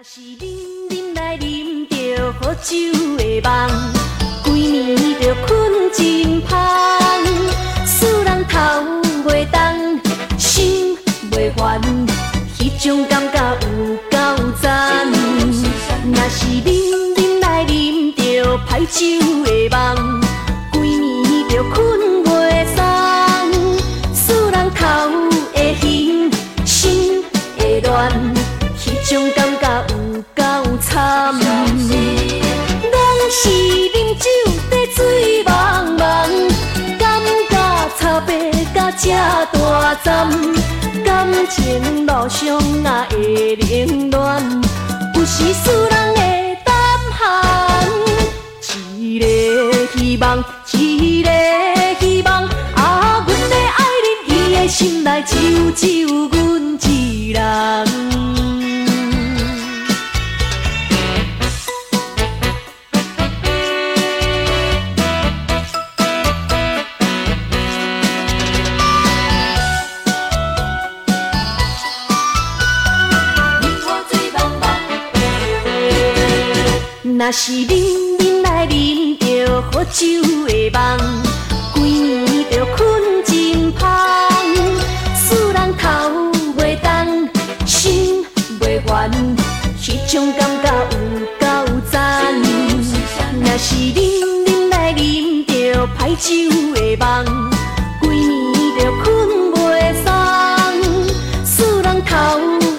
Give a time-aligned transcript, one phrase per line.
[0.00, 2.74] 若是饮饮来饮着好酒
[3.18, 3.68] 的梦，
[4.42, 6.58] 规暝着困真香。
[7.84, 8.58] 使人头
[9.26, 10.00] 袂动，
[10.38, 10.96] 心
[11.30, 11.78] 袂烦，
[12.58, 14.16] 迄种感觉有够
[14.62, 15.06] 赞。
[15.06, 20.22] 若是饮饮来饮着歹酒的梦，
[39.52, 40.28] 大站，
[41.04, 44.62] 感情路上啊会冷暖，
[45.14, 46.74] 有时使人会胆
[47.12, 47.88] 寒。
[48.98, 49.26] 一个
[49.96, 50.38] 希望，
[50.72, 51.30] 一个
[52.00, 52.44] 希望，
[52.74, 56.28] 啊，阮的爱人，伊的心内只有只有
[79.92, 80.06] 酒
[80.46, 81.22] 的梦，
[81.74, 82.78] 规暝着困
[83.24, 83.82] 真香，
[85.16, 85.88] 使人头
[86.56, 87.28] 袂动，
[87.66, 88.24] 心
[88.60, 89.10] 袂烦，
[89.80, 90.96] 迄种感觉有
[91.40, 91.44] 够
[91.90, 92.32] 赞。
[93.42, 96.28] 若是饮饮来饮着歹酒
[96.72, 97.50] 的梦，
[98.00, 99.04] 规暝着困
[99.52, 99.58] 袂
[100.04, 100.06] 松，
[101.44, 102.14] 使人头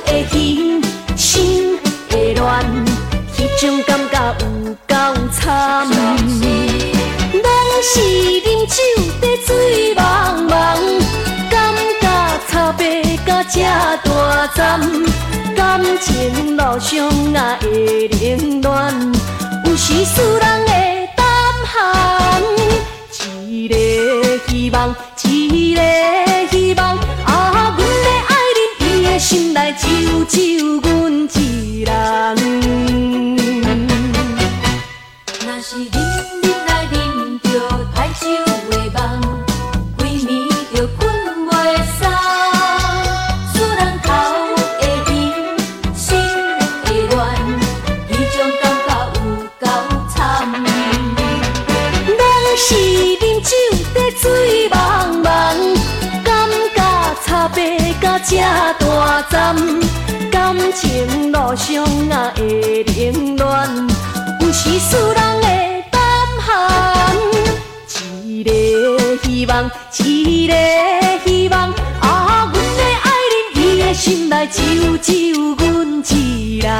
[0.05, 0.81] 会晕，
[1.17, 1.77] 心
[2.09, 2.65] 会乱。
[3.35, 3.99] 迄种感
[15.55, 19.13] 感情路上啊会冷暖，
[19.65, 21.25] 有时使人会胆
[21.65, 22.41] 寒。
[23.49, 23.75] 一个
[24.47, 25.81] 希望，一个
[26.49, 26.95] 希望，
[27.25, 32.20] 啊，阮的爱人，伊的心内只有只有阮一人。
[58.31, 59.57] 这大站，
[60.31, 63.69] 感情路上啊会凌乱，
[64.39, 65.99] 有时使人会胆
[66.39, 67.13] 寒。
[68.23, 68.49] 一个
[69.21, 70.53] 希望，一个
[71.25, 73.11] 希望，啊，阮的爱
[73.53, 76.71] 人，伊的心内只有只有阮一人。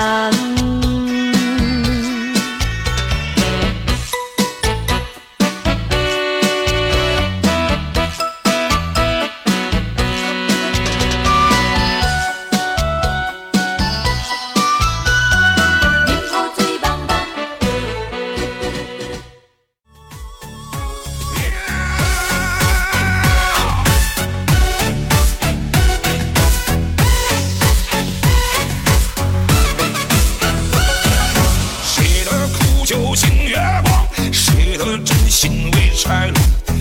[35.41, 36.35] 心为柴炉？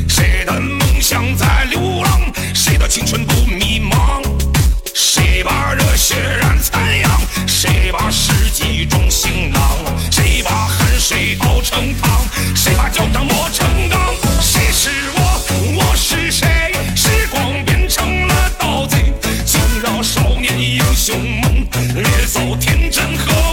[0.06, 2.20] 谁的梦想在流浪？
[2.52, 4.20] 谁的青春不迷茫？
[4.94, 7.10] 谁把热血染残阳？
[7.46, 9.62] 谁把世纪装行囊？
[10.10, 12.20] 谁把汗水熬成汤？
[12.54, 13.98] 谁把脚掌磨成钢？
[14.42, 15.78] 谁是我？
[15.78, 16.74] 我是谁？
[16.94, 19.10] 时光变成了盗贼，
[19.46, 23.49] 惊扰少年英雄梦，掠走天真和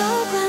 [0.00, 0.39] 你的